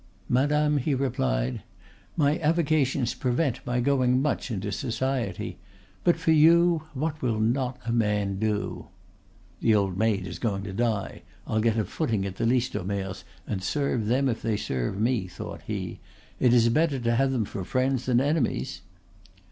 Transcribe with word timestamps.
"Madame," 0.29 0.77
he 0.79 0.95
replied, 0.95 1.61
"my 2.17 2.39
avocations 2.39 3.13
prevent 3.13 3.59
my 3.67 3.79
going 3.79 4.19
much 4.19 4.49
into 4.49 4.71
society; 4.71 5.59
but 6.03 6.17
for 6.17 6.31
you, 6.31 6.81
what 6.95 7.21
will 7.21 7.39
not 7.39 7.77
a 7.85 7.91
man 7.91 8.39
do?" 8.39 8.87
("The 9.59 9.75
old 9.75 9.99
maid 9.99 10.25
is 10.25 10.39
going 10.39 10.63
to 10.63 10.73
die; 10.73 11.21
I'll 11.45 11.61
get 11.61 11.77
a 11.77 11.85
footing 11.85 12.25
at 12.25 12.37
the 12.37 12.45
Listomere's, 12.47 13.23
and 13.45 13.61
serve 13.61 14.07
them 14.07 14.27
if 14.27 14.41
they 14.41 14.57
serve 14.57 14.99
me," 14.99 15.27
thought 15.27 15.61
he. 15.67 15.99
"It 16.39 16.51
is 16.51 16.69
better 16.69 16.97
to 16.97 17.15
have 17.15 17.29
them 17.31 17.45
for 17.45 17.63
friends 17.63 18.07
than 18.07 18.19
enemies.") 18.19 18.81